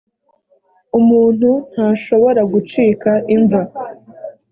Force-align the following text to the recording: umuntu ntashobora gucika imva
umuntu 0.99 1.49
ntashobora 1.71 2.41
gucika 2.53 3.11
imva 3.35 3.61